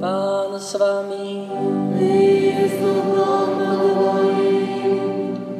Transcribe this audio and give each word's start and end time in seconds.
Pán 0.00 0.56
s 0.56 0.80
vami. 0.80 1.44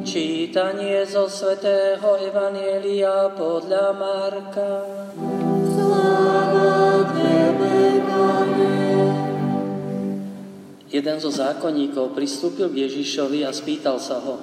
Čítanie 0.01 1.05
zo 1.05 1.29
svätého 1.29 2.17
Evanielia 2.17 3.29
podľa 3.37 3.93
Marka. 3.93 4.71
Jeden 10.89 11.17
zo 11.21 11.29
zákonníkov 11.29 12.17
pristúpil 12.17 12.73
k 12.73 12.89
Ježišovi 12.89 13.45
a 13.45 13.53
spýtal 13.53 14.01
sa 14.01 14.25
ho, 14.25 14.41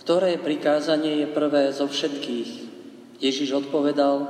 ktoré 0.00 0.40
prikázanie 0.40 1.20
je 1.20 1.26
prvé 1.28 1.68
zo 1.76 1.84
všetkých. 1.84 2.50
Ježiš 3.20 3.68
odpovedal, 3.68 4.24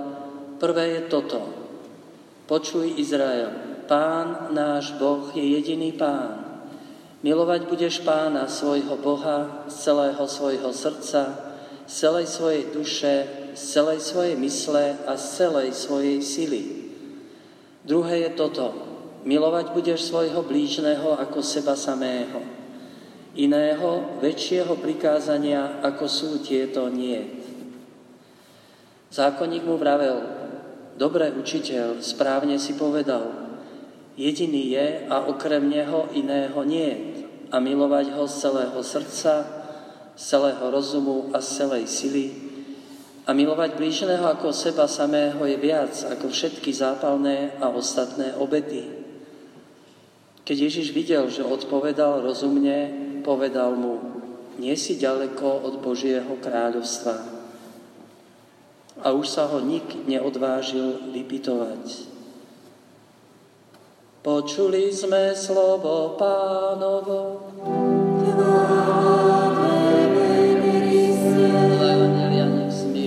prvé 0.59 0.99
je 0.99 1.03
toto. 1.07 1.47
Počuj 2.51 2.99
Izrael, 2.99 3.70
Pán 3.91 4.55
náš 4.55 4.95
Boh 5.03 5.35
je 5.35 5.43
jediný 5.43 5.91
Pán. 5.91 6.63
Milovať 7.27 7.67
budeš 7.67 7.99
Pána 8.07 8.47
svojho 8.47 8.95
Boha 8.95 9.67
z 9.67 9.91
celého 9.91 10.25
svojho 10.31 10.71
srdca, 10.71 11.35
z 11.91 11.93
celej 11.99 12.31
svojej 12.31 12.65
duše, 12.71 13.15
z 13.51 13.63
celej 13.75 13.99
svojej 13.99 14.39
mysle 14.39 14.95
a 15.11 15.19
z 15.19 15.25
celej 15.43 15.75
svojej 15.75 16.23
sily. 16.23 16.63
Druhé 17.83 18.31
je 18.31 18.39
toto. 18.39 18.71
Milovať 19.27 19.75
budeš 19.75 20.07
svojho 20.07 20.47
blížneho 20.47 21.19
ako 21.19 21.43
seba 21.43 21.75
samého. 21.75 22.47
Iného, 23.35 24.23
väčšieho 24.23 24.79
prikázania, 24.79 25.83
ako 25.83 26.07
sú 26.07 26.39
tieto, 26.47 26.87
nie. 26.87 27.43
Zákonník 29.11 29.67
mu 29.67 29.75
vravel, 29.75 30.23
dobré 30.95 31.35
učiteľ, 31.35 31.99
správne 31.99 32.55
si 32.55 32.79
povedal, 32.79 33.50
Jediný 34.19 34.75
je 34.75 34.87
a 35.07 35.27
okrem 35.31 35.63
Neho 35.71 36.11
iného 36.15 36.61
nie. 36.67 36.91
A 37.51 37.59
milovať 37.59 38.15
Ho 38.15 38.27
z 38.31 38.35
celého 38.47 38.79
srdca, 38.83 39.47
z 40.17 40.23
celého 40.23 40.65
rozumu 40.71 41.31
a 41.35 41.43
z 41.43 41.49
celej 41.63 41.85
sily. 41.87 42.27
A 43.27 43.31
milovať 43.31 43.79
blížneho 43.79 44.27
ako 44.27 44.51
seba 44.51 44.91
samého 44.91 45.39
je 45.47 45.55
viac 45.55 45.95
ako 46.09 46.35
všetky 46.35 46.75
zápalné 46.75 47.55
a 47.63 47.71
ostatné 47.71 48.35
obety. 48.35 48.91
Keď 50.43 50.57
Ježiš 50.57 50.91
videl, 50.91 51.31
že 51.31 51.47
odpovedal 51.47 52.27
rozumne, 52.27 52.91
povedal 53.23 53.79
mu, 53.79 54.03
nie 54.59 54.75
si 54.75 54.99
ďaleko 54.99 55.63
od 55.63 55.75
Božieho 55.79 56.37
kráľovstva. 56.43 57.17
A 59.01 59.15
už 59.15 59.27
sa 59.31 59.47
ho 59.47 59.63
nik 59.63 59.87
neodvážil 60.11 61.15
vypitovať. 61.15 62.10
Počuli 64.21 64.93
sme 64.93 65.33
slovo 65.33 66.13
pánovo. 66.21 67.41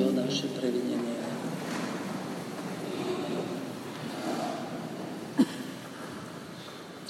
naše 0.10 0.50
previnenie. 0.58 1.14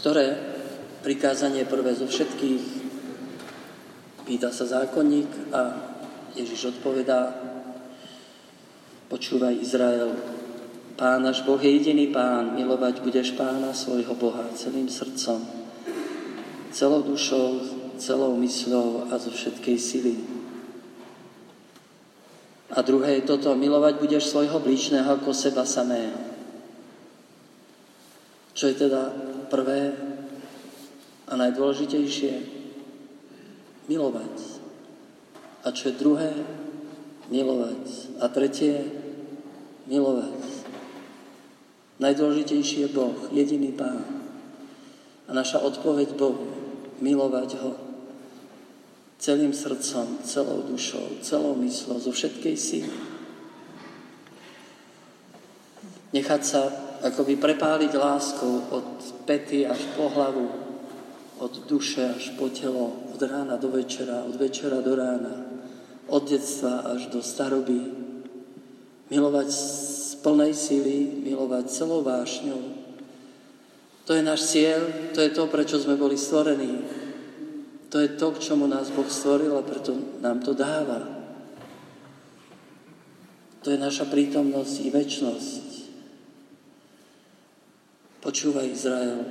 Ktoré 0.03 0.35
prikázanie 0.99 1.63
prvé 1.63 1.95
zo 1.95 2.03
všetkých? 2.03 2.63
Pýta 4.27 4.51
sa 4.51 4.67
zákonník 4.67 5.55
a 5.55 5.79
Ježiš 6.35 6.75
odpovedá, 6.75 7.39
počúvaj 9.07 9.63
Izrael, 9.63 10.42
Pán 10.93 11.25
náš 11.25 11.41
Boh 11.41 11.57
je 11.57 11.73
jediný 11.73 12.13
Pán, 12.13 12.53
milovať 12.53 13.01
budeš 13.01 13.33
Pána 13.33 13.73
svojho 13.73 14.13
Boha 14.13 14.45
celým 14.53 14.85
srdcom, 14.85 15.41
celou 16.69 17.01
dušou, 17.01 17.65
celou 17.97 18.37
mysľou 18.37 19.09
a 19.09 19.17
zo 19.17 19.33
všetkej 19.33 19.77
sily. 19.81 20.15
A 22.73 22.81
druhé 22.85 23.21
je 23.21 23.29
toto, 23.29 23.57
milovať 23.57 24.05
budeš 24.05 24.29
svojho 24.29 24.61
blížneho 24.61 25.17
ako 25.17 25.33
seba 25.33 25.65
samého. 25.65 26.17
Čo 28.53 28.69
je 28.69 28.85
teda 28.85 29.09
prvé 29.49 29.97
a 31.25 31.33
najdôležitejšie? 31.33 32.33
Milovať. 33.89 34.35
A 35.65 35.73
čo 35.73 35.89
je 35.89 35.97
druhé? 35.97 36.37
Milovať. 37.33 37.81
A 38.21 38.29
tretie? 38.29 38.77
Milovať. 39.89 40.52
Najdôležitejší 42.03 42.83
je 42.83 42.89
Boh, 42.91 43.15
jediný 43.31 43.71
Pán. 43.71 44.03
A 45.23 45.31
naša 45.31 45.63
odpoveď 45.63 46.19
Bohu, 46.19 46.51
milovať 46.99 47.55
Ho 47.63 47.71
celým 49.23 49.55
srdcom, 49.55 50.19
celou 50.27 50.67
dušou, 50.67 51.23
celou 51.23 51.55
myslou, 51.63 51.95
zo 51.95 52.11
všetkej 52.11 52.55
síly. 52.59 52.91
Nechať 56.11 56.41
sa 56.43 56.61
akoby 57.07 57.39
prepáliť 57.39 57.95
láskou 57.95 58.67
od 58.67 58.87
pety 59.23 59.63
až 59.63 59.79
po 59.95 60.11
hlavu, 60.11 60.51
od 61.39 61.53
duše 61.71 62.03
až 62.03 62.35
po 62.35 62.51
telo, 62.51 63.15
od 63.15 63.21
rána 63.23 63.55
do 63.55 63.71
večera, 63.71 64.27
od 64.27 64.35
večera 64.35 64.83
do 64.83 64.91
rána, 64.91 65.47
od 66.11 66.27
detstva 66.27 66.83
až 66.91 67.07
do 67.07 67.23
staroby. 67.23 67.95
Milovať 69.07 69.49
plnej 70.23 70.55
síly 70.55 71.21
milovať 71.27 71.67
celou 71.67 71.99
vášňou. 72.01 72.63
To 74.07 74.11
je 74.15 74.23
náš 74.23 74.55
cieľ, 74.55 75.11
to 75.11 75.19
je 75.19 75.31
to, 75.35 75.47
prečo 75.51 75.79
sme 75.79 75.99
boli 75.99 76.15
stvorení. 76.15 76.79
To 77.91 78.01
je 78.01 78.09
to, 78.17 78.31
k 78.33 78.41
čomu 78.51 78.65
nás 78.65 78.89
Boh 78.89 79.05
stvoril 79.05 79.53
a 79.53 79.61
preto 79.61 79.93
nám 80.23 80.41
to 80.41 80.55
dáva. 80.57 81.05
To 83.63 83.71
je 83.71 83.79
naša 83.79 84.09
prítomnosť 84.09 84.75
i 84.83 84.89
väčnosť. 84.91 85.65
Počúvaj 88.23 88.67
Izrael. 88.71 89.23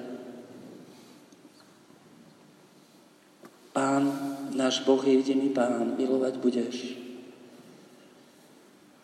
Pán, 3.72 4.04
náš 4.52 4.84
Boh 4.84 5.00
je 5.00 5.20
jediný 5.20 5.48
Pán, 5.52 5.96
milovať 5.96 6.34
budeš. 6.40 7.01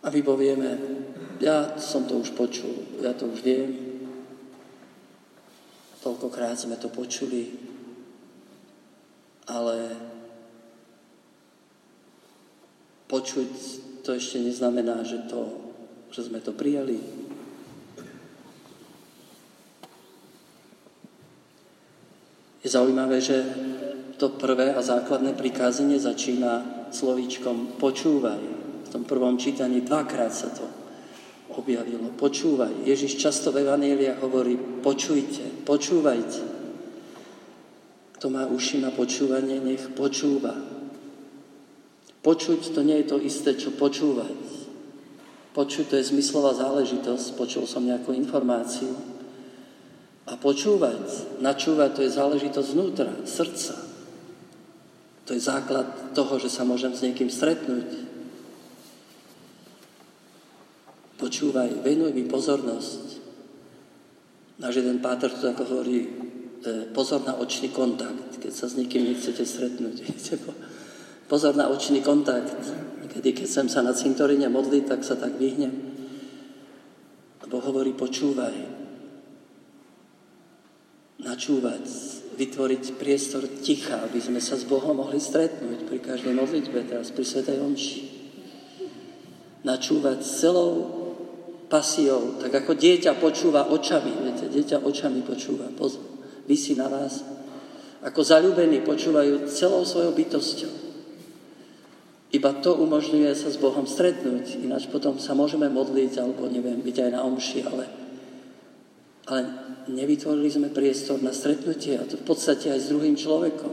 A 0.08 0.10
my 0.10 0.24
povieme, 0.24 0.72
ja 1.36 1.76
som 1.76 2.08
to 2.08 2.16
už 2.16 2.32
počul, 2.32 2.72
ja 3.04 3.12
to 3.12 3.28
už 3.28 3.44
viem. 3.44 3.76
Toľkokrát 6.00 6.56
sme 6.56 6.80
to 6.80 6.88
počuli, 6.88 7.52
ale 9.52 9.76
počuť 13.04 13.50
to 14.00 14.16
ešte 14.16 14.40
neznamená, 14.40 15.04
že, 15.04 15.28
to, 15.28 15.52
že 16.08 16.32
sme 16.32 16.40
to 16.40 16.56
prijali. 16.56 17.04
Je 22.64 22.68
zaujímavé, 22.72 23.20
že 23.20 23.44
to 24.16 24.32
prvé 24.40 24.72
a 24.72 24.80
základné 24.80 25.36
prikázanie 25.36 26.00
začína 26.00 26.88
slovíčkom 26.96 27.76
počúvaj. 27.76 28.67
V 28.88 28.96
tom 28.96 29.04
prvom 29.04 29.36
čítaní 29.36 29.84
dvakrát 29.84 30.32
sa 30.32 30.48
to 30.48 30.64
objavilo. 31.52 32.08
Počúvaj. 32.16 32.88
Ježiš 32.88 33.20
často 33.20 33.52
v 33.52 33.68
Evanília 33.68 34.16
hovorí, 34.16 34.56
počujte, 34.80 35.64
počúvajte. 35.68 36.40
Kto 38.16 38.26
má 38.32 38.48
uši 38.48 38.80
na 38.80 38.88
počúvanie, 38.88 39.60
nech 39.60 39.92
počúva. 39.92 40.56
Počuť 42.24 42.74
to 42.74 42.80
nie 42.80 43.04
je 43.04 43.06
to 43.12 43.16
isté, 43.20 43.54
čo 43.60 43.76
počúvať. 43.76 44.40
Počuť 45.52 45.84
to 45.92 45.94
je 46.00 46.08
zmyslová 46.08 46.56
záležitosť, 46.56 47.36
počul 47.36 47.68
som 47.68 47.84
nejakú 47.84 48.16
informáciu. 48.16 48.96
A 50.28 50.36
počúvať, 50.36 51.40
načúvať, 51.44 51.90
to 51.92 52.00
je 52.04 52.16
záležitosť 52.16 52.68
vnútra, 52.72 53.12
srdca. 53.28 53.76
To 55.28 55.36
je 55.36 55.40
základ 55.40 56.16
toho, 56.16 56.40
že 56.40 56.48
sa 56.48 56.64
môžem 56.64 56.92
s 56.92 57.04
niekým 57.04 57.28
stretnúť, 57.28 58.08
Počúvaj, 61.28 61.84
venuj 61.84 62.16
mi 62.16 62.24
pozornosť. 62.24 63.20
Náš 64.64 64.80
jeden 64.80 65.04
páter 65.04 65.28
to 65.28 65.52
ako 65.52 65.60
hovorí, 65.68 66.00
e, 66.00 66.08
pozor 66.88 67.20
na 67.20 67.36
očný 67.36 67.68
kontakt, 67.68 68.40
keď 68.40 68.48
sa 68.48 68.64
s 68.64 68.80
nikým 68.80 69.04
nechcete 69.04 69.44
stretnúť. 69.44 70.08
Pozor 71.28 71.52
na 71.52 71.68
očný 71.68 72.00
kontakt. 72.00 72.56
Kedy, 73.12 73.36
keď 73.36 73.44
sem 73.44 73.68
sa 73.68 73.84
na 73.84 73.92
cintoríne 73.92 74.48
modliť, 74.48 74.88
tak 74.88 75.04
sa 75.04 75.20
tak 75.20 75.36
vyhnem. 75.36 75.76
Lebo 77.44 77.60
hovorí, 77.60 77.92
počúvaj. 77.92 78.56
Načúvať, 81.20 81.84
vytvoriť 82.40 82.96
priestor 82.96 83.44
ticha, 83.60 84.00
aby 84.08 84.16
sme 84.16 84.40
sa 84.40 84.56
s 84.56 84.64
Bohom 84.64 84.96
mohli 84.96 85.20
stretnúť 85.20 85.84
pri 85.84 86.00
každej 86.00 86.32
modlitbe, 86.32 86.88
teraz 86.88 87.12
pri 87.12 87.28
Svetej 87.28 87.60
Omši. 87.60 88.02
Načúvať 89.68 90.24
celou 90.24 90.97
pasiou, 91.68 92.40
tak 92.40 92.64
ako 92.64 92.72
dieťa 92.74 93.20
počúva 93.20 93.68
očami, 93.68 94.12
viete, 94.24 94.48
dieťa 94.48 94.82
očami 94.82 95.20
počúva, 95.22 95.68
vysí 96.48 96.74
na 96.74 96.88
vás, 96.88 97.22
ako 98.02 98.20
zalúbení 98.24 98.80
počúvajú 98.82 99.46
celou 99.52 99.84
svojou 99.84 100.16
bytosťou. 100.16 100.74
Iba 102.28 102.60
to 102.60 102.76
umožňuje 102.76 103.32
sa 103.32 103.48
s 103.48 103.56
Bohom 103.56 103.88
stretnúť, 103.88 104.60
ináč 104.60 104.88
potom 104.92 105.16
sa 105.16 105.32
môžeme 105.32 105.68
modliť, 105.72 106.12
alebo 106.20 106.44
neviem, 106.48 106.80
byť 106.84 106.96
aj 107.08 107.10
na 107.12 107.24
omši, 107.24 107.60
ale, 107.64 107.84
ale 109.32 109.40
nevytvorili 109.88 110.48
sme 110.52 110.68
priestor 110.68 111.24
na 111.24 111.32
stretnutie 111.32 111.96
a 111.96 112.04
to 112.04 112.20
v 112.20 112.24
podstate 112.28 112.68
aj 112.68 112.80
s 112.84 112.90
druhým 112.92 113.16
človekom. 113.16 113.72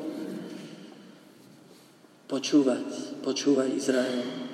Počúvať, 2.32 2.88
počúvať 3.22 3.70
Izrael. 3.76 4.45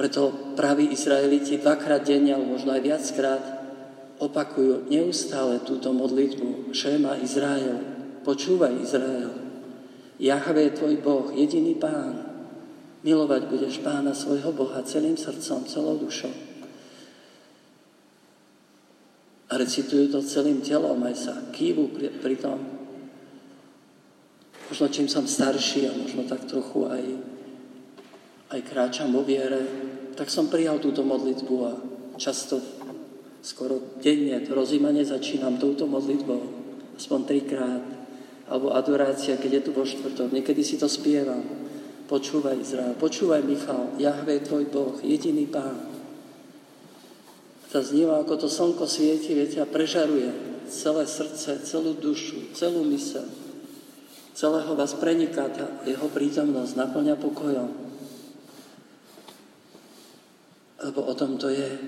Preto 0.00 0.56
praví 0.56 0.96
Izraeliti 0.96 1.60
dvakrát 1.60 2.00
denne, 2.00 2.32
alebo 2.32 2.56
možno 2.56 2.72
aj 2.72 2.80
viackrát, 2.80 3.44
opakujú 4.16 4.88
neustále 4.88 5.60
túto 5.60 5.92
modlitbu. 5.92 6.72
Šéma 6.72 7.20
Izrael, 7.20 7.76
počúvaj 8.24 8.80
Izrael. 8.80 9.28
Jahve 10.16 10.72
je 10.72 10.76
tvoj 10.80 10.96
Boh, 11.04 11.28
jediný 11.36 11.76
Pán. 11.76 12.16
Milovať 13.04 13.52
budeš 13.52 13.84
Pána 13.84 14.16
svojho 14.16 14.56
Boha 14.56 14.80
celým 14.88 15.20
srdcom, 15.20 15.68
celou 15.68 16.00
dušou. 16.00 16.32
A 19.52 19.60
recitujú 19.60 20.08
to 20.16 20.24
celým 20.24 20.64
telom, 20.64 20.96
aj 21.04 21.16
sa 21.28 21.36
kývu 21.52 21.92
pri, 21.92 22.08
pri 22.24 22.40
tom. 22.40 22.56
Možno 24.72 24.88
čím 24.88 25.12
som 25.12 25.28
starší 25.28 25.92
a 25.92 25.92
možno 25.92 26.24
tak 26.24 26.48
trochu 26.48 26.88
aj, 26.88 27.04
aj 28.56 28.60
kráčam 28.64 29.12
vo 29.12 29.20
viere, 29.20 29.89
tak 30.20 30.28
som 30.28 30.52
prijal 30.52 30.76
túto 30.76 31.00
modlitbu 31.00 31.54
a 31.64 31.72
často 32.20 32.60
skoro 33.40 33.96
denne 34.04 34.36
to 34.44 34.52
rozímanie 34.52 35.00
začínam 35.00 35.56
touto 35.56 35.88
modlitbou, 35.88 36.44
aspoň 37.00 37.20
trikrát, 37.24 37.80
alebo 38.44 38.76
adorácia, 38.76 39.40
keď 39.40 39.50
je 39.56 39.62
tu 39.64 39.70
vo 39.72 39.88
štvrtok. 39.88 40.28
Niekedy 40.28 40.60
si 40.60 40.76
to 40.76 40.92
spievam. 40.92 41.40
Počúvaj 42.04 42.52
Izrael, 42.60 43.00
počúvaj 43.00 43.40
Michal, 43.48 43.96
Jahve 43.96 44.44
tvoj 44.44 44.68
Boh, 44.68 45.00
jediný 45.00 45.48
Pán. 45.48 45.88
Tá 47.72 47.80
zníva, 47.80 48.20
ako 48.20 48.44
to 48.44 48.48
slnko 48.52 48.84
svieti, 48.84 49.32
viete, 49.32 49.56
a 49.56 49.64
prežaruje 49.64 50.36
celé 50.68 51.08
srdce, 51.08 51.64
celú 51.64 51.96
dušu, 51.96 52.52
celú 52.52 52.84
mysel. 52.92 53.24
Celého 54.36 54.76
vás 54.76 54.92
preniká 55.00 55.48
tá 55.48 55.80
jeho 55.88 56.12
prítomnosť, 56.12 56.76
naplňa 56.76 57.16
pokojom. 57.16 57.89
Lebo 60.90 61.06
o 61.06 61.14
tom 61.14 61.38
to 61.38 61.46
je 61.46 61.78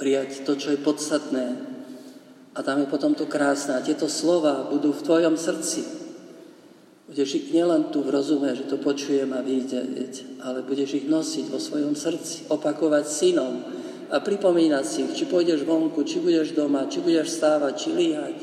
prijať 0.00 0.48
to, 0.48 0.56
čo 0.56 0.72
je 0.72 0.80
podstatné. 0.80 1.46
A 2.56 2.64
tam 2.64 2.80
je 2.80 2.88
potom 2.88 3.12
to 3.12 3.28
krásne. 3.28 3.76
A 3.76 3.84
tieto 3.84 4.08
slova 4.08 4.64
budú 4.72 4.96
v 4.96 5.04
tvojom 5.04 5.36
srdci. 5.36 5.84
Budeš 7.04 7.36
ich 7.36 7.46
nielen 7.52 7.92
tu 7.92 8.00
v 8.00 8.16
rozume, 8.16 8.48
že 8.56 8.64
to 8.64 8.80
počujem 8.80 9.28
a 9.36 9.44
vidieť, 9.44 10.40
ale 10.40 10.64
budeš 10.64 11.04
ich 11.04 11.06
nosiť 11.06 11.52
vo 11.52 11.60
svojom 11.60 11.92
srdci, 11.92 12.48
opakovať 12.48 13.04
synom 13.06 13.60
a 14.08 14.16
pripomínať 14.18 14.84
si 14.88 14.98
ich, 15.04 15.14
či 15.14 15.28
pôjdeš 15.28 15.68
vonku, 15.68 16.02
či 16.02 16.18
budeš 16.18 16.56
doma, 16.56 16.88
či 16.88 17.04
budeš 17.04 17.36
stávať, 17.36 17.72
či 17.76 17.88
líhať. 17.92 18.36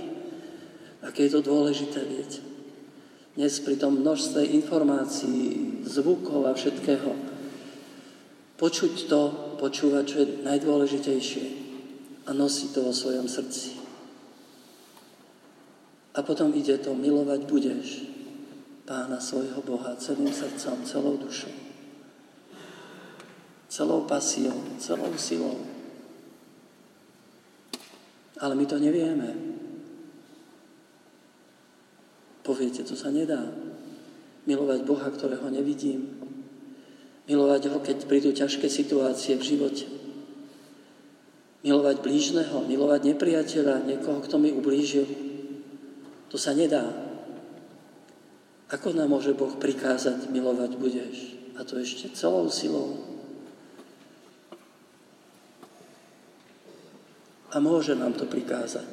Aké 1.03 1.27
je 1.27 1.35
to 1.35 1.41
dôležité, 1.41 2.06
viete. 2.06 2.39
Dnes 3.35 3.51
pri 3.65 3.81
tom 3.81 3.99
množstve 3.99 4.45
informácií, 4.45 5.81
zvukov 5.83 6.47
a 6.47 6.56
všetkého, 6.56 7.32
počuť 8.63 9.12
to, 9.12 9.21
počúvať, 9.60 10.04
čo 10.07 10.18
je 10.24 10.27
najdôležitejšie 10.48 11.45
a 12.24 12.31
nosiť 12.31 12.69
to 12.71 12.80
vo 12.88 12.95
svojom 12.95 13.27
srdci. 13.27 13.75
A 16.15 16.24
potom 16.24 16.56
ide 16.56 16.80
to, 16.80 16.95
milovať 16.95 17.44
budeš 17.44 17.88
Pána 18.83 19.19
svojho 19.19 19.63
Boha 19.63 19.95
celým 20.00 20.31
srdcom, 20.31 20.83
celou 20.83 21.15
dušou, 21.15 21.51
celou 23.71 24.04
pasiou, 24.07 24.56
celou 24.75 25.12
silou. 25.16 25.59
Ale 28.39 28.59
my 28.59 28.66
to 28.68 28.75
nevieme. 28.80 29.31
Poviete, 32.44 32.83
to 32.83 32.95
sa 32.95 33.07
nedá. 33.07 33.39
Milovať 34.44 34.83
Boha, 34.83 35.07
ktorého 35.07 35.48
nevidím, 35.48 36.22
Milovať 37.23 37.71
ho, 37.71 37.79
keď 37.79 37.97
prídu 38.03 38.35
ťažké 38.35 38.67
situácie 38.67 39.39
v 39.39 39.47
živote. 39.55 39.87
Milovať 41.63 42.03
blížneho, 42.03 42.67
milovať 42.67 43.15
nepriateľa, 43.15 43.87
niekoho, 43.87 44.19
kto 44.19 44.35
mi 44.35 44.51
ublížil. 44.51 45.07
To 46.27 46.35
sa 46.35 46.51
nedá. 46.51 46.91
Ako 48.67 48.91
nám 48.91 49.13
môže 49.13 49.31
Boh 49.31 49.53
prikázať, 49.55 50.27
milovať 50.27 50.75
budeš? 50.75 51.39
A 51.55 51.63
to 51.63 51.79
ešte 51.79 52.11
celou 52.17 52.49
silou. 52.51 52.99
A 57.53 57.61
môže 57.61 57.93
nám 57.93 58.17
to 58.17 58.25
prikázať, 58.25 58.89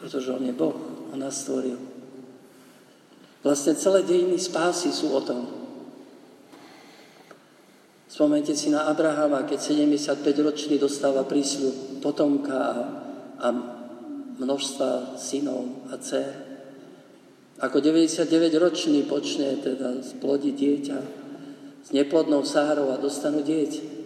pretože 0.00 0.32
On 0.32 0.40
je 0.40 0.56
Boh, 0.56 0.80
On 1.12 1.20
nás 1.20 1.44
stvoril. 1.44 1.76
Vlastne 3.44 3.76
celé 3.76 4.00
dejiny 4.00 4.40
spásy 4.40 4.88
sú 4.88 5.12
o 5.12 5.20
tom, 5.20 5.59
Spomente 8.10 8.58
si 8.58 8.74
na 8.74 8.90
Abrahama, 8.90 9.46
keď 9.46 9.70
75-ročný 9.70 10.82
dostáva 10.82 11.22
prísľub 11.22 12.02
potomka 12.02 12.58
a, 12.58 12.74
a 13.38 13.48
množstva 14.34 15.14
synov 15.14 15.86
a 15.86 15.94
dcer. 15.94 16.34
Ako 17.62 17.78
99-ročný 17.78 19.06
počne 19.06 19.62
teda 19.62 20.02
splodiť 20.02 20.54
dieťa 20.58 20.98
s 21.86 21.88
neplodnou 21.94 22.42
Sárou 22.42 22.90
a 22.90 22.98
dostanú 22.98 23.46
dieťa. 23.46 24.02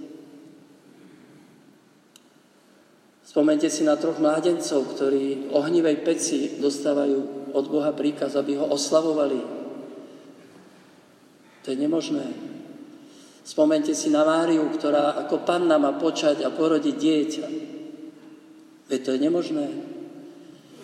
Spomente 3.25 3.73
si 3.73 3.89
na 3.89 3.97
troch 3.97 4.21
mládencov, 4.21 4.85
ktorí 4.95 5.49
ohnivej 5.49 6.05
peci 6.05 6.61
dostávajú 6.61 7.51
od 7.57 7.65
Boha 7.73 7.97
príkaz, 7.97 8.37
aby 8.37 8.61
ho 8.61 8.69
oslavovali. 8.69 9.41
To 11.65 11.67
je 11.73 11.77
nemožné. 11.81 12.54
Spomente 13.45 13.93
si 13.93 14.09
na 14.09 14.25
Máriu, 14.25 14.65
ktorá 14.73 15.21
ako 15.21 15.45
panna 15.45 15.77
má 15.77 15.93
počať 16.01 16.41
a 16.43 16.49
porodiť 16.49 16.97
dieťa. 16.97 17.47
Veď 18.89 19.01
to 19.05 19.11
je 19.13 19.21
nemožné. 19.21 19.67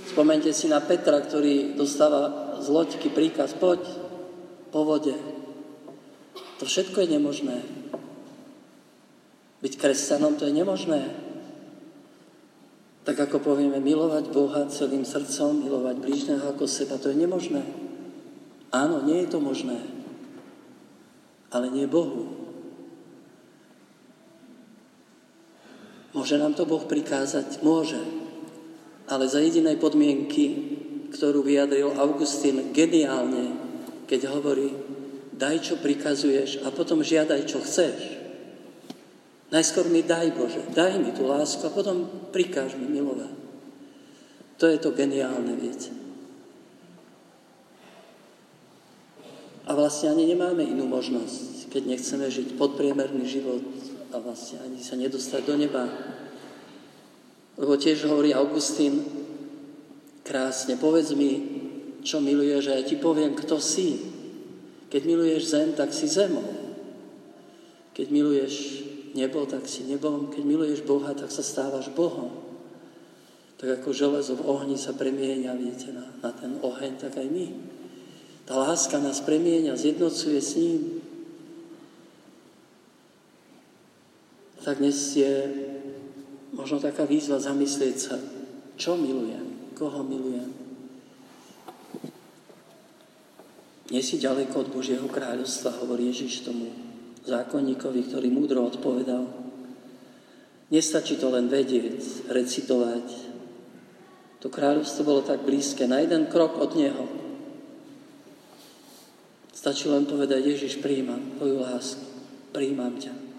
Spomente 0.04 0.52
si 0.52 0.68
na 0.68 0.84
Petra, 0.84 1.24
ktorý 1.24 1.72
dostáva 1.72 2.56
z 2.60 2.68
loďky 2.68 3.08
príkaz, 3.08 3.56
poď 3.56 3.80
po 4.68 4.84
vode. 4.84 5.16
To 6.60 6.68
všetko 6.68 7.00
je 7.00 7.08
nemožné. 7.16 7.58
Byť 9.64 9.72
kresťanom 9.80 10.36
to 10.36 10.44
je 10.44 10.52
nemožné. 10.52 11.08
Tak 13.08 13.16
ako 13.16 13.40
povieme, 13.40 13.80
milovať 13.80 14.28
Boha 14.28 14.68
celým 14.68 15.08
srdcom, 15.08 15.64
milovať 15.64 15.96
blížneho 15.96 16.44
ako 16.44 16.68
seba, 16.68 17.00
to 17.00 17.08
je 17.08 17.16
nemožné. 17.16 17.64
Áno, 18.68 19.00
nie 19.00 19.24
je 19.24 19.32
to 19.32 19.40
možné. 19.40 19.80
Ale 21.48 21.72
nie 21.72 21.88
Bohu. 21.88 22.39
Môže 26.20 26.36
nám 26.36 26.52
to 26.52 26.68
Boh 26.68 26.84
prikázať? 26.84 27.64
Môže. 27.64 27.96
Ale 29.08 29.24
za 29.24 29.40
jedinej 29.40 29.80
podmienky, 29.80 30.52
ktorú 31.16 31.40
vyjadril 31.40 31.96
Augustín 31.96 32.76
geniálne, 32.76 33.56
keď 34.04 34.28
hovorí, 34.28 34.68
daj, 35.32 35.64
čo 35.64 35.74
prikazuješ 35.80 36.60
a 36.60 36.68
potom 36.68 37.00
žiadaj, 37.00 37.48
čo 37.48 37.64
chceš. 37.64 38.20
Najskôr 39.48 39.88
mi 39.88 40.04
daj, 40.04 40.36
Bože, 40.36 40.60
daj 40.76 41.00
mi 41.00 41.08
tú 41.16 41.24
lásku 41.24 41.64
a 41.64 41.72
potom 41.72 42.04
prikáž 42.36 42.76
mi 42.76 42.84
milovať. 42.84 43.32
To 44.60 44.68
je 44.68 44.76
to 44.76 44.92
geniálne, 44.92 45.56
viete. 45.56 45.88
A 49.64 49.72
vlastne 49.72 50.12
ani 50.12 50.28
nemáme 50.28 50.68
inú 50.68 50.84
možnosť, 50.84 51.72
keď 51.72 51.96
nechceme 51.96 52.28
žiť 52.28 52.60
podpriemerný 52.60 53.24
život 53.24 53.64
a 54.10 54.16
vlastne 54.18 54.58
ani 54.62 54.82
sa 54.82 54.98
nedostať 54.98 55.42
do 55.46 55.54
neba. 55.54 55.86
Lebo 57.60 57.76
tiež 57.76 58.08
hovorí 58.08 58.34
Augustín 58.34 59.04
krásne, 60.26 60.78
povedz 60.78 61.14
mi, 61.14 61.32
čo 62.00 62.22
miluješ 62.22 62.64
a 62.70 62.76
ja 62.80 62.82
ti 62.86 62.96
poviem, 62.96 63.36
kto 63.36 63.60
si. 63.60 64.00
Keď 64.90 65.02
miluješ 65.06 65.42
zem, 65.54 65.68
tak 65.76 65.94
si 65.94 66.10
zemou. 66.10 66.46
Keď 67.94 68.06
miluješ 68.10 68.54
nebo, 69.14 69.46
tak 69.46 69.66
si 69.66 69.86
nebom. 69.86 70.30
Keď 70.32 70.42
miluješ 70.42 70.80
Boha, 70.82 71.14
tak 71.14 71.30
sa 71.30 71.44
stávaš 71.44 71.90
Bohom. 71.92 72.32
Tak 73.60 73.82
ako 73.84 73.92
železo 73.92 74.40
v 74.40 74.46
ohni 74.48 74.80
sa 74.80 74.96
premieňa, 74.96 75.52
viete, 75.60 75.92
na, 75.92 76.08
na 76.24 76.30
ten 76.32 76.56
oheň, 76.64 76.96
tak 76.96 77.20
aj 77.20 77.28
my. 77.28 77.46
Tá 78.48 78.56
láska 78.56 78.96
nás 78.98 79.20
premieňa, 79.20 79.76
zjednocuje 79.76 80.40
s 80.40 80.56
ním. 80.56 80.99
Tak 84.60 84.76
dnes 84.76 85.16
je 85.16 85.32
možno 86.52 86.76
taká 86.76 87.08
výzva 87.08 87.40
zamyslieť 87.40 87.96
sa, 87.96 88.16
Čo 88.76 88.96
milujem? 88.96 89.72
Koho 89.76 90.04
milujem? 90.04 90.52
Nie 93.88 94.04
si 94.04 94.20
ďaleko 94.20 94.64
od 94.64 94.68
Božieho 94.72 95.08
kráľovstva, 95.08 95.80
hovorí 95.80 96.12
Ježiš 96.12 96.44
tomu 96.44 96.68
zákonníkovi, 97.24 98.08
ktorý 98.08 98.28
múdro 98.28 98.68
odpovedal. 98.68 99.28
Nestačí 100.68 101.16
to 101.16 101.32
len 101.32 101.48
vedieť, 101.48 102.28
recitovať. 102.28 103.06
To 104.40 104.48
kráľovstvo 104.48 105.02
bolo 105.04 105.20
tak 105.24 105.44
blízke, 105.44 105.88
na 105.88 106.00
jeden 106.00 106.28
krok 106.28 106.56
od 106.60 106.72
neho. 106.76 107.04
Stačí 109.52 109.88
len 109.88 110.08
povedať, 110.08 110.40
Ježiš, 110.56 110.80
príjmam 110.80 111.36
tvoju 111.36 111.60
lásku, 111.60 112.04
príjmam 112.54 112.96
ťa, 112.96 113.29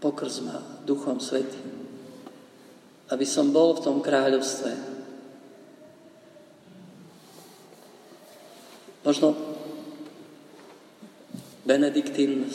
pokrz 0.00 0.40
ma 0.40 0.56
Duchom 0.88 1.20
Svetým, 1.20 1.86
aby 3.12 3.26
som 3.28 3.52
bol 3.52 3.76
v 3.76 3.84
tom 3.84 4.00
kráľovstve. 4.00 4.72
Možno 9.04 9.36
Benediktín 11.68 12.48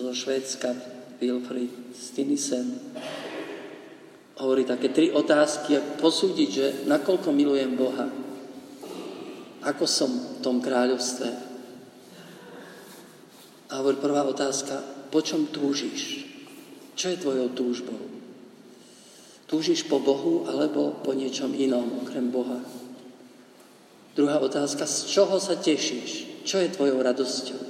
zo 0.00 0.10
Švédska, 0.16 0.72
Wilfried 1.20 1.92
Stinisen, 1.92 2.80
hovorí 4.40 4.64
také 4.64 4.88
tri 4.88 5.12
otázky, 5.12 5.76
ako 5.76 5.92
posúdiť, 6.00 6.48
že 6.48 6.66
nakoľko 6.88 7.28
milujem 7.28 7.76
Boha, 7.76 8.08
ako 9.60 9.84
som 9.84 10.08
v 10.08 10.38
tom 10.40 10.64
kráľovstve. 10.64 11.28
A 13.70 13.72
hovorí 13.84 14.00
prvá 14.00 14.24
otázka, 14.24 14.80
po 15.12 15.20
čom 15.20 15.52
túžiš? 15.52 16.29
Čo 17.00 17.16
je 17.16 17.22
tvojou 17.24 17.48
túžbou? 17.56 17.96
Túžiš 19.48 19.88
po 19.88 20.04
Bohu 20.04 20.44
alebo 20.52 21.00
po 21.00 21.16
niečom 21.16 21.56
inom, 21.56 22.04
okrem 22.04 22.28
Boha? 22.28 22.60
Druhá 24.12 24.36
otázka, 24.36 24.84
z 24.84 25.08
čoho 25.08 25.40
sa 25.40 25.56
tešíš? 25.56 26.44
Čo 26.44 26.60
je 26.60 26.68
tvojou 26.68 27.00
radosťou? 27.00 27.60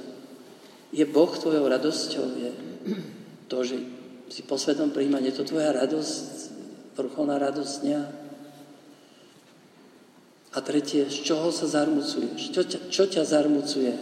Je 0.91 1.07
Boh 1.07 1.31
tvojou 1.31 1.63
radosťou? 1.63 2.27
Je 2.43 2.51
to, 3.47 3.63
že 3.63 3.79
si 4.27 4.43
po 4.43 4.59
svetom 4.59 4.91
príjmaní, 4.91 5.31
je 5.31 5.39
to 5.39 5.55
tvoja 5.55 5.71
radosť? 5.71 6.41
vrcholná 6.91 7.39
radosť 7.39 7.75
dňa. 7.87 8.01
A 10.51 10.57
tretie, 10.59 11.07
z 11.07 11.17
čoho 11.23 11.47
sa 11.55 11.63
zarmucuješ? 11.71 12.51
Čo 12.51 12.61
ťa, 12.67 12.79
čo 12.91 13.03
ťa 13.07 13.23
zarmucuje? 13.23 13.93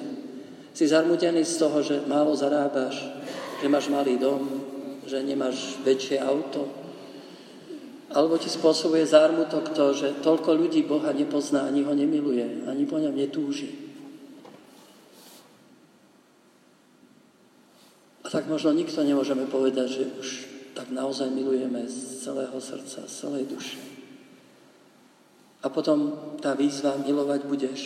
Si 0.73 0.89
zarmutený 0.89 1.45
z 1.45 1.55
toho, 1.61 1.85
že 1.85 2.01
málo 2.09 2.33
zarábaš, 2.33 2.97
že 3.61 3.69
máš 3.69 3.93
malý 3.93 4.17
dom, 4.17 4.68
že 5.09 5.25
nemáš 5.25 5.81
väčšie 5.81 6.21
auto? 6.21 6.69
Alebo 8.13 8.37
ti 8.37 8.49
spôsobuje 8.49 9.05
zármutok 9.05 9.73
to, 9.73 9.93
že 9.97 10.21
toľko 10.21 10.53
ľudí 10.53 10.85
Boha 10.85 11.09
nepozná, 11.13 11.65
ani 11.65 11.81
ho 11.81 11.93
nemiluje, 11.93 12.69
ani 12.69 12.85
po 12.85 13.01
ňom 13.01 13.13
netúži. 13.13 13.89
A 18.25 18.29
tak 18.29 18.45
možno 18.45 18.69
nikto 18.77 19.01
nemôžeme 19.01 19.49
povedať, 19.49 19.87
že 19.89 20.03
už 20.21 20.29
tak 20.77 20.93
naozaj 20.93 21.33
milujeme 21.33 21.89
z 21.89 22.21
celého 22.21 22.57
srdca, 22.61 23.09
z 23.09 23.13
celej 23.13 23.49
duše. 23.49 23.81
A 25.65 25.67
potom 25.67 26.13
tá 26.37 26.53
výzva 26.53 26.95
milovať 27.01 27.41
budeš 27.49 27.81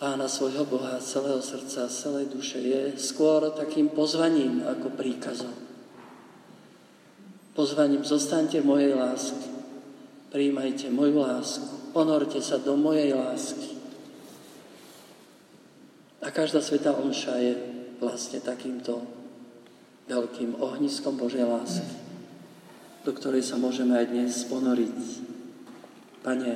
pána 0.00 0.24
svojho 0.24 0.64
Boha 0.64 0.96
celého 0.96 1.44
srdca, 1.44 1.84
celej 1.92 2.32
duše 2.32 2.56
je 2.56 2.96
skôr 2.96 3.52
takým 3.52 3.92
pozvaním 3.92 4.64
ako 4.64 4.96
príkazom. 4.96 5.52
Pozvaním 7.52 8.00
zostaňte 8.00 8.64
v 8.64 8.70
mojej 8.72 8.92
lásky, 8.96 9.48
príjmajte 10.32 10.88
moju 10.88 11.20
lásku, 11.20 11.92
ponorte 11.92 12.40
sa 12.40 12.56
do 12.56 12.80
mojej 12.80 13.12
lásky. 13.12 13.76
A 16.24 16.32
každá 16.32 16.64
sveta 16.64 16.96
omša 16.96 17.36
je 17.36 17.52
vlastne 18.00 18.40
takýmto 18.40 19.04
veľkým 20.08 20.56
ohniskom 20.64 21.20
Božej 21.20 21.44
lásky, 21.44 21.96
do 23.04 23.12
ktorej 23.12 23.44
sa 23.44 23.60
môžeme 23.60 24.00
aj 24.00 24.16
dnes 24.16 24.32
ponoriť. 24.48 24.96
Pane, 26.24 26.52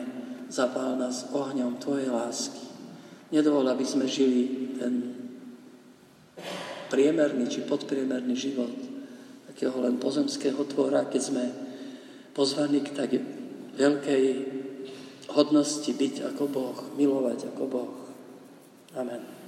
zapál 0.48 0.96
nás 0.96 1.28
ohňom 1.28 1.76
Tvojej 1.76 2.08
lásky. 2.08 2.63
Nedovol, 3.34 3.66
aby 3.66 3.82
sme 3.82 4.06
žili 4.06 4.70
ten 4.78 5.10
priemerný 6.86 7.50
či 7.50 7.66
podpriemerný 7.66 8.38
život 8.38 8.70
takého 9.50 9.74
len 9.82 9.98
pozemského 9.98 10.62
tvora, 10.70 11.10
keď 11.10 11.22
sme 11.22 11.44
pozvaní 12.30 12.86
k 12.86 12.94
tak 12.94 13.10
veľkej 13.74 14.24
hodnosti 15.34 15.90
byť 15.90 16.14
ako 16.30 16.44
Boh, 16.46 16.78
milovať 16.94 17.50
ako 17.50 17.62
Boh. 17.66 17.94
Amen. 18.94 19.43